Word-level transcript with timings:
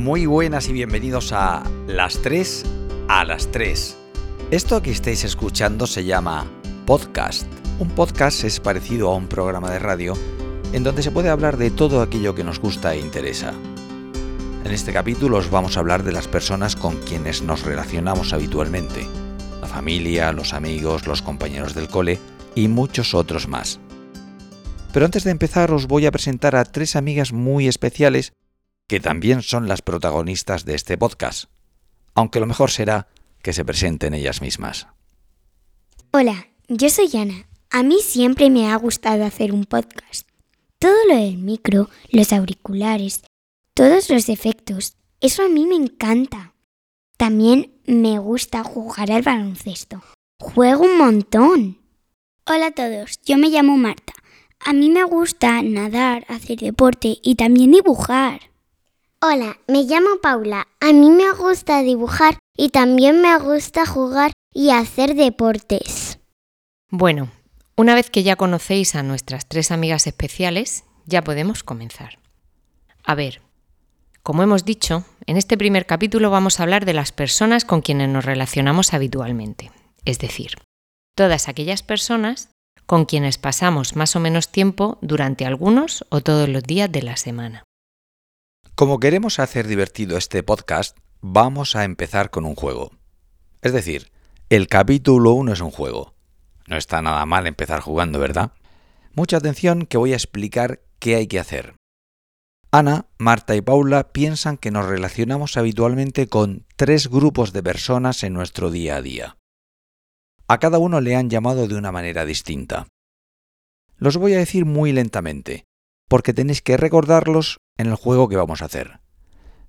Muy 0.00 0.24
buenas 0.24 0.66
y 0.70 0.72
bienvenidos 0.72 1.30
a 1.34 1.62
Las 1.86 2.22
3 2.22 2.64
a 3.08 3.22
las 3.26 3.52
3. 3.52 3.98
Esto 4.50 4.80
que 4.80 4.92
estáis 4.92 5.24
escuchando 5.24 5.86
se 5.86 6.06
llama 6.06 6.50
podcast. 6.86 7.46
Un 7.78 7.90
podcast 7.90 8.44
es 8.44 8.60
parecido 8.60 9.10
a 9.10 9.14
un 9.14 9.26
programa 9.26 9.70
de 9.70 9.78
radio 9.78 10.14
en 10.72 10.84
donde 10.84 11.02
se 11.02 11.10
puede 11.10 11.28
hablar 11.28 11.58
de 11.58 11.70
todo 11.70 12.00
aquello 12.00 12.34
que 12.34 12.44
nos 12.44 12.60
gusta 12.60 12.94
e 12.94 12.98
interesa. 12.98 13.52
En 14.64 14.72
este 14.72 14.94
capítulo 14.94 15.36
os 15.36 15.50
vamos 15.50 15.76
a 15.76 15.80
hablar 15.80 16.02
de 16.02 16.12
las 16.12 16.28
personas 16.28 16.76
con 16.76 16.96
quienes 17.02 17.42
nos 17.42 17.64
relacionamos 17.66 18.32
habitualmente. 18.32 19.06
La 19.60 19.68
familia, 19.68 20.32
los 20.32 20.54
amigos, 20.54 21.06
los 21.06 21.20
compañeros 21.20 21.74
del 21.74 21.88
cole 21.88 22.18
y 22.54 22.68
muchos 22.68 23.12
otros 23.12 23.48
más. 23.48 23.80
Pero 24.94 25.04
antes 25.04 25.24
de 25.24 25.30
empezar 25.30 25.70
os 25.72 25.86
voy 25.86 26.06
a 26.06 26.10
presentar 26.10 26.56
a 26.56 26.64
tres 26.64 26.96
amigas 26.96 27.34
muy 27.34 27.68
especiales 27.68 28.32
que 28.90 28.98
también 28.98 29.42
son 29.42 29.68
las 29.68 29.82
protagonistas 29.82 30.64
de 30.64 30.74
este 30.74 30.98
podcast, 30.98 31.44
aunque 32.12 32.40
lo 32.40 32.46
mejor 32.46 32.72
será 32.72 33.06
que 33.40 33.52
se 33.52 33.64
presenten 33.64 34.14
ellas 34.14 34.42
mismas. 34.42 34.88
Hola, 36.10 36.48
yo 36.66 36.90
soy 36.90 37.08
Ana. 37.16 37.46
A 37.70 37.84
mí 37.84 38.00
siempre 38.02 38.50
me 38.50 38.68
ha 38.68 38.74
gustado 38.74 39.24
hacer 39.24 39.52
un 39.52 39.64
podcast. 39.64 40.26
Todo 40.80 40.96
lo 41.08 41.14
del 41.14 41.38
micro, 41.38 41.88
los 42.10 42.32
auriculares, 42.32 43.22
todos 43.74 44.10
los 44.10 44.28
efectos, 44.28 44.96
eso 45.20 45.44
a 45.44 45.48
mí 45.48 45.66
me 45.66 45.76
encanta. 45.76 46.54
También 47.16 47.80
me 47.86 48.18
gusta 48.18 48.64
jugar 48.64 49.12
al 49.12 49.22
baloncesto. 49.22 50.02
Juego 50.40 50.82
un 50.86 50.98
montón. 50.98 51.78
Hola 52.44 52.66
a 52.66 52.72
todos, 52.72 53.20
yo 53.24 53.38
me 53.38 53.50
llamo 53.50 53.76
Marta. 53.76 54.14
A 54.58 54.72
mí 54.72 54.90
me 54.90 55.04
gusta 55.04 55.62
nadar, 55.62 56.26
hacer 56.26 56.58
deporte 56.58 57.18
y 57.22 57.36
también 57.36 57.70
dibujar. 57.70 58.49
Hola, 59.22 59.58
me 59.68 59.82
llamo 59.82 60.22
Paula. 60.22 60.66
A 60.80 60.94
mí 60.94 61.10
me 61.10 61.30
gusta 61.32 61.82
dibujar 61.82 62.38
y 62.56 62.70
también 62.70 63.20
me 63.20 63.38
gusta 63.38 63.84
jugar 63.84 64.32
y 64.50 64.70
hacer 64.70 65.14
deportes. 65.14 66.18
Bueno, 66.88 67.28
una 67.76 67.94
vez 67.94 68.08
que 68.08 68.22
ya 68.22 68.36
conocéis 68.36 68.94
a 68.94 69.02
nuestras 69.02 69.46
tres 69.46 69.72
amigas 69.72 70.06
especiales, 70.06 70.84
ya 71.04 71.22
podemos 71.22 71.62
comenzar. 71.62 72.18
A 73.04 73.14
ver, 73.14 73.42
como 74.22 74.42
hemos 74.42 74.64
dicho, 74.64 75.04
en 75.26 75.36
este 75.36 75.58
primer 75.58 75.84
capítulo 75.84 76.30
vamos 76.30 76.58
a 76.58 76.62
hablar 76.62 76.86
de 76.86 76.94
las 76.94 77.12
personas 77.12 77.66
con 77.66 77.82
quienes 77.82 78.08
nos 78.08 78.24
relacionamos 78.24 78.94
habitualmente, 78.94 79.70
es 80.06 80.18
decir, 80.18 80.52
todas 81.14 81.46
aquellas 81.46 81.82
personas 81.82 82.48
con 82.86 83.04
quienes 83.04 83.36
pasamos 83.36 83.96
más 83.96 84.16
o 84.16 84.20
menos 84.20 84.48
tiempo 84.48 84.96
durante 85.02 85.44
algunos 85.44 86.06
o 86.08 86.22
todos 86.22 86.48
los 86.48 86.62
días 86.62 86.90
de 86.90 87.02
la 87.02 87.18
semana. 87.18 87.64
Como 88.80 88.98
queremos 88.98 89.40
hacer 89.40 89.66
divertido 89.66 90.16
este 90.16 90.42
podcast, 90.42 90.96
vamos 91.20 91.76
a 91.76 91.84
empezar 91.84 92.30
con 92.30 92.46
un 92.46 92.54
juego. 92.54 92.92
Es 93.60 93.74
decir, 93.74 94.10
el 94.48 94.68
capítulo 94.68 95.32
1 95.32 95.52
es 95.52 95.60
un 95.60 95.70
juego. 95.70 96.14
No 96.66 96.78
está 96.78 97.02
nada 97.02 97.26
mal 97.26 97.46
empezar 97.46 97.80
jugando, 97.80 98.18
¿verdad? 98.18 98.52
Mucha 99.12 99.36
atención 99.36 99.84
que 99.84 99.98
voy 99.98 100.14
a 100.14 100.16
explicar 100.16 100.80
qué 100.98 101.16
hay 101.16 101.26
que 101.26 101.38
hacer. 101.38 101.74
Ana, 102.70 103.04
Marta 103.18 103.54
y 103.54 103.60
Paula 103.60 104.14
piensan 104.14 104.56
que 104.56 104.70
nos 104.70 104.86
relacionamos 104.86 105.58
habitualmente 105.58 106.26
con 106.28 106.64
tres 106.76 107.08
grupos 107.10 107.52
de 107.52 107.62
personas 107.62 108.24
en 108.24 108.32
nuestro 108.32 108.70
día 108.70 108.96
a 108.96 109.02
día. 109.02 109.36
A 110.48 110.56
cada 110.56 110.78
uno 110.78 111.02
le 111.02 111.16
han 111.16 111.28
llamado 111.28 111.68
de 111.68 111.74
una 111.74 111.92
manera 111.92 112.24
distinta. 112.24 112.86
Los 113.98 114.16
voy 114.16 114.32
a 114.32 114.38
decir 114.38 114.64
muy 114.64 114.92
lentamente, 114.92 115.66
porque 116.10 116.34
tenéis 116.34 116.60
que 116.60 116.76
recordarlos 116.76 117.60
en 117.78 117.86
el 117.86 117.94
juego 117.94 118.28
que 118.28 118.34
vamos 118.34 118.62
a 118.62 118.64
hacer. 118.64 118.98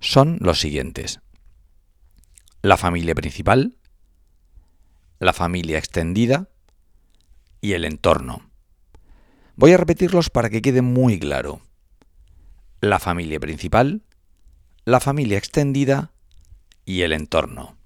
Son 0.00 0.38
los 0.40 0.58
siguientes. 0.58 1.20
La 2.62 2.78
familia 2.78 3.14
principal, 3.14 3.76
la 5.18 5.34
familia 5.34 5.76
extendida 5.76 6.48
y 7.60 7.74
el 7.74 7.84
entorno. 7.84 8.50
Voy 9.54 9.74
a 9.74 9.76
repetirlos 9.76 10.30
para 10.30 10.48
que 10.48 10.62
quede 10.62 10.80
muy 10.80 11.20
claro. 11.20 11.60
La 12.80 12.98
familia 12.98 13.38
principal, 13.38 14.02
la 14.86 15.00
familia 15.00 15.36
extendida 15.36 16.10
y 16.86 17.02
el 17.02 17.12
entorno. 17.12 17.76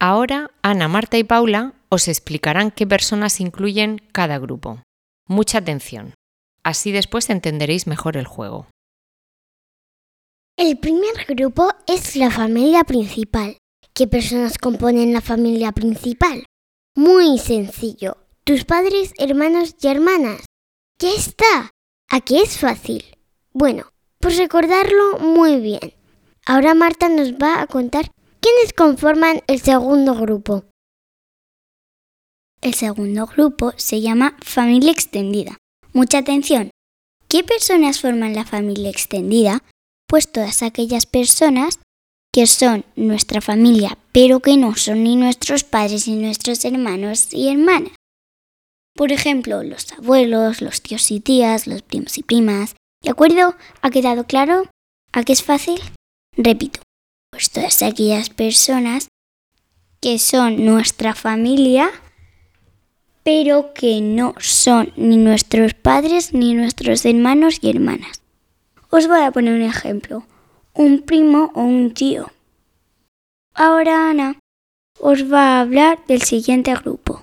Ahora 0.00 0.50
Ana, 0.62 0.88
Marta 0.88 1.18
y 1.18 1.22
Paula 1.22 1.74
os 1.88 2.08
explicarán 2.08 2.72
qué 2.72 2.84
personas 2.84 3.40
incluyen 3.40 4.02
cada 4.10 4.38
grupo. 4.38 4.82
Mucha 5.28 5.58
atención. 5.58 6.14
Así 6.64 6.92
después 6.92 7.28
entenderéis 7.30 7.86
mejor 7.86 8.16
el 8.16 8.26
juego. 8.26 8.66
El 10.56 10.78
primer 10.78 11.26
grupo 11.28 11.68
es 11.86 12.16
la 12.16 12.30
familia 12.30 12.84
principal. 12.84 13.58
¿Qué 13.92 14.06
personas 14.06 14.56
componen 14.56 15.12
la 15.12 15.20
familia 15.20 15.72
principal? 15.72 16.46
Muy 16.96 17.38
sencillo. 17.38 18.16
Tus 18.44 18.64
padres, 18.64 19.12
hermanos 19.18 19.74
y 19.80 19.88
hermanas. 19.88 20.44
Ya 21.00 21.10
está. 21.10 21.70
Aquí 22.08 22.38
es 22.38 22.58
fácil. 22.58 23.04
Bueno, 23.52 23.90
pues 24.20 24.38
recordarlo 24.38 25.18
muy 25.18 25.60
bien. 25.60 25.94
Ahora 26.46 26.74
Marta 26.74 27.08
nos 27.08 27.34
va 27.34 27.60
a 27.60 27.66
contar 27.66 28.10
quiénes 28.40 28.72
conforman 28.72 29.42
el 29.46 29.60
segundo 29.60 30.14
grupo. 30.14 30.64
El 32.60 32.74
segundo 32.74 33.26
grupo 33.26 33.72
se 33.76 34.00
llama 34.00 34.36
familia 34.42 34.92
extendida. 34.92 35.58
Mucha 35.94 36.18
atención. 36.18 36.70
¿Qué 37.28 37.42
personas 37.42 38.00
forman 38.00 38.34
la 38.34 38.44
familia 38.44 38.90
extendida? 38.90 39.62
pues 40.14 40.30
todas 40.30 40.62
aquellas 40.62 41.06
personas 41.06 41.80
que 42.32 42.46
son 42.46 42.84
nuestra 42.94 43.40
familia, 43.40 43.98
pero 44.12 44.38
que 44.38 44.56
no 44.56 44.76
son 44.76 45.02
ni 45.02 45.16
nuestros 45.16 45.64
padres 45.64 46.06
ni 46.06 46.14
nuestros 46.14 46.64
hermanos 46.64 47.32
y 47.32 47.48
hermanas. 47.48 47.92
Por 48.94 49.10
ejemplo, 49.10 49.64
los 49.64 49.92
abuelos, 49.92 50.60
los 50.60 50.82
tíos 50.82 51.10
y 51.10 51.18
tías, 51.18 51.66
los 51.66 51.82
primos 51.82 52.16
y 52.16 52.22
primas. 52.22 52.76
¿De 53.02 53.10
acuerdo? 53.10 53.56
¿Ha 53.82 53.90
quedado 53.90 54.24
claro? 54.24 54.70
¿A 55.12 55.24
qué 55.24 55.32
es 55.32 55.42
fácil? 55.42 55.80
Repito, 56.36 56.80
pues 57.32 57.50
todas 57.50 57.82
aquellas 57.82 58.30
personas 58.30 59.08
que 60.00 60.20
son 60.20 60.64
nuestra 60.64 61.16
familia, 61.16 61.90
pero 63.24 63.72
que 63.72 64.00
no 64.02 64.34
son 64.38 64.92
ni 64.96 65.16
nuestros 65.16 65.72
padres 65.74 66.34
ni 66.34 66.54
nuestros 66.54 67.04
hermanos 67.06 67.58
y 67.62 67.70
hermanas. 67.70 68.20
Os 68.90 69.08
voy 69.08 69.22
a 69.22 69.32
poner 69.32 69.54
un 69.54 69.62
ejemplo. 69.62 70.24
Un 70.74 71.00
primo 71.02 71.50
o 71.54 71.62
un 71.62 71.94
tío. 71.94 72.30
Ahora 73.54 74.10
Ana 74.10 74.38
os 75.00 75.32
va 75.32 75.56
a 75.56 75.60
hablar 75.60 76.04
del 76.06 76.22
siguiente 76.22 76.74
grupo. 76.74 77.22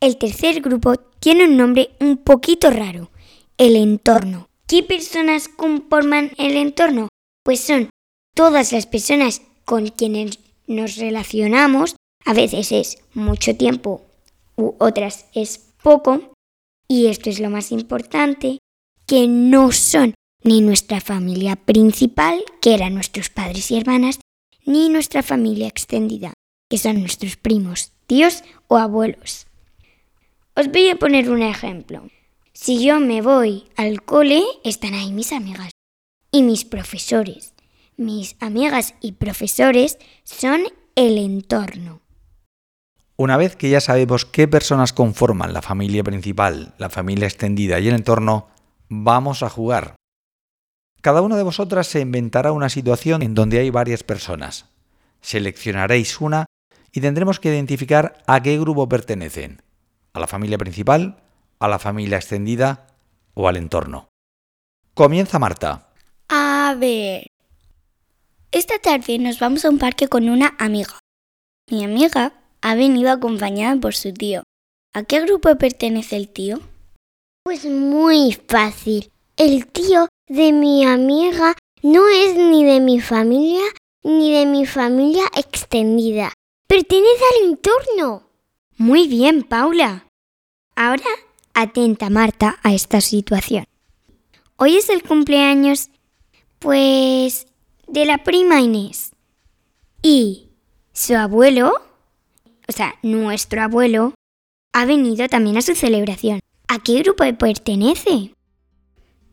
El 0.00 0.16
tercer 0.16 0.60
grupo 0.60 0.96
tiene 1.20 1.44
un 1.44 1.56
nombre 1.56 1.90
un 2.00 2.16
poquito 2.16 2.70
raro. 2.70 3.10
El 3.58 3.76
entorno. 3.76 4.48
¿Qué 4.66 4.82
personas 4.82 5.48
conforman 5.48 6.32
el 6.38 6.56
entorno? 6.56 7.08
Pues 7.44 7.60
son 7.60 7.90
todas 8.34 8.72
las 8.72 8.86
personas 8.86 9.42
con 9.64 9.88
quienes 9.88 10.38
nos 10.66 10.96
relacionamos. 10.96 11.96
A 12.24 12.32
veces 12.32 12.72
es 12.72 12.98
mucho 13.14 13.54
tiempo 13.56 14.02
otras 14.78 15.26
es 15.34 15.58
poco. 15.82 16.34
Y 16.88 17.06
esto 17.06 17.30
es 17.30 17.40
lo 17.40 17.50
más 17.50 17.72
importante, 17.72 18.58
que 19.06 19.26
no 19.26 19.72
son 19.72 20.14
ni 20.44 20.60
nuestra 20.60 21.00
familia 21.00 21.56
principal, 21.56 22.42
que 22.60 22.74
eran 22.74 22.94
nuestros 22.94 23.30
padres 23.30 23.70
y 23.70 23.78
hermanas, 23.78 24.18
ni 24.64 24.88
nuestra 24.88 25.22
familia 25.22 25.68
extendida, 25.68 26.34
que 26.68 26.78
son 26.78 27.00
nuestros 27.00 27.36
primos, 27.36 27.92
tíos 28.06 28.42
o 28.68 28.76
abuelos. 28.76 29.46
Os 30.54 30.68
voy 30.68 30.90
a 30.90 30.96
poner 30.96 31.30
un 31.30 31.42
ejemplo. 31.42 32.08
Si 32.52 32.84
yo 32.84 33.00
me 33.00 33.22
voy 33.22 33.64
al 33.76 34.02
cole, 34.02 34.42
están 34.64 34.94
ahí 34.94 35.10
mis 35.12 35.32
amigas 35.32 35.70
y 36.30 36.42
mis 36.42 36.64
profesores. 36.64 37.54
Mis 37.96 38.36
amigas 38.40 38.94
y 39.00 39.12
profesores 39.12 39.98
son 40.24 40.64
el 40.94 41.16
entorno. 41.18 42.01
Una 43.22 43.36
vez 43.36 43.54
que 43.54 43.70
ya 43.70 43.80
sabemos 43.80 44.24
qué 44.24 44.48
personas 44.48 44.92
conforman 44.92 45.52
la 45.52 45.62
familia 45.62 46.02
principal, 46.02 46.74
la 46.78 46.90
familia 46.90 47.28
extendida 47.28 47.78
y 47.78 47.86
el 47.86 47.94
entorno, 47.94 48.48
vamos 48.88 49.44
a 49.44 49.48
jugar. 49.48 49.94
Cada 51.00 51.22
una 51.22 51.36
de 51.36 51.44
vosotras 51.44 51.86
se 51.86 52.00
inventará 52.00 52.50
una 52.50 52.68
situación 52.68 53.22
en 53.22 53.36
donde 53.36 53.60
hay 53.60 53.70
varias 53.70 54.02
personas. 54.02 54.66
Seleccionaréis 55.20 56.20
una 56.20 56.46
y 56.90 57.00
tendremos 57.00 57.38
que 57.38 57.50
identificar 57.50 58.20
a 58.26 58.42
qué 58.42 58.58
grupo 58.58 58.88
pertenecen. 58.88 59.62
A 60.14 60.18
la 60.18 60.26
familia 60.26 60.58
principal, 60.58 61.22
a 61.60 61.68
la 61.68 61.78
familia 61.78 62.16
extendida 62.16 62.88
o 63.34 63.46
al 63.46 63.56
entorno. 63.56 64.08
Comienza 64.94 65.38
Marta. 65.38 65.90
A 66.28 66.74
ver. 66.76 67.28
Esta 68.50 68.80
tarde 68.80 69.20
nos 69.20 69.38
vamos 69.38 69.64
a 69.64 69.70
un 69.70 69.78
parque 69.78 70.08
con 70.08 70.28
una 70.28 70.56
amiga. 70.58 70.98
Mi 71.70 71.84
amiga 71.84 72.41
ha 72.62 72.74
venido 72.74 73.10
acompañada 73.10 73.76
por 73.76 73.94
su 73.94 74.12
tío. 74.12 74.42
¿A 74.94 75.02
qué 75.02 75.20
grupo 75.20 75.54
pertenece 75.56 76.16
el 76.16 76.28
tío? 76.28 76.60
Pues 77.44 77.64
muy 77.66 78.38
fácil. 78.48 79.10
El 79.36 79.66
tío 79.66 80.08
de 80.28 80.52
mi 80.52 80.84
amiga 80.84 81.54
No 81.82 82.08
es 82.08 82.36
ni 82.36 82.64
de 82.64 82.80
mi 82.80 83.00
familia 83.00 83.62
ni 84.04 84.32
de 84.32 84.46
mi 84.46 84.66
familia 84.66 85.24
extendida. 85.36 86.32
Pertenece 86.66 87.22
al 87.36 87.50
entorno. 87.50 88.28
Muy 88.76 89.06
bien, 89.06 89.42
Paula. 89.42 90.06
Ahora 90.74 91.04
atenta, 91.54 92.10
Marta, 92.10 92.58
a 92.62 92.72
esta 92.72 93.00
situación. 93.00 93.64
Hoy 94.56 94.76
es 94.76 94.88
el 94.88 95.02
cumpleaños, 95.02 95.90
pues, 96.58 97.46
de 97.86 98.06
la 98.06 98.18
prima 98.24 98.60
Inés. 98.60 99.12
Y 100.02 100.48
su 100.92 101.14
abuelo, 101.14 101.72
o 102.68 102.72
sea, 102.72 102.94
nuestro 103.02 103.62
abuelo, 103.62 104.14
ha 104.72 104.84
venido 104.84 105.28
también 105.28 105.56
a 105.56 105.62
su 105.62 105.74
celebración. 105.74 106.40
¿A 106.68 106.78
qué 106.78 107.02
grupo 107.02 107.24
pertenece? 107.38 108.34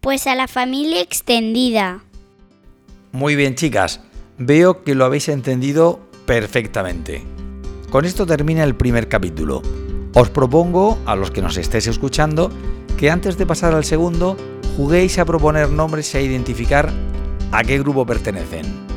Pues 0.02 0.28
a 0.28 0.36
la 0.36 0.48
familia 0.48 1.02
extendida. 1.02 2.04
Muy 3.12 3.36
bien, 3.36 3.56
chicas. 3.56 4.02
Veo 4.38 4.84
que 4.84 4.96
lo 4.96 5.06
habéis 5.06 5.30
entendido 5.30 6.00
perfectamente. 6.26 7.24
Con 7.90 8.06
esto 8.06 8.26
termina 8.26 8.64
el 8.64 8.76
primer 8.76 9.08
capítulo. 9.08 9.62
Os 10.14 10.30
propongo, 10.30 10.98
a 11.06 11.16
los 11.16 11.32
que 11.32 11.42
nos 11.42 11.58
estéis 11.58 11.88
escuchando, 11.88 12.52
que 12.98 13.10
antes 13.10 13.38
de 13.38 13.46
pasar 13.46 13.74
al 13.74 13.86
segundo, 13.86 14.38
juguéis 14.76 15.18
a 15.20 15.26
proponer 15.26 15.70
nombres 15.70 16.14
y 16.14 16.18
a 16.18 16.22
identificar 16.22 16.92
a 17.52 17.64
qué 17.64 17.80
grupo 17.80 18.06
pertenecen. 18.06 18.89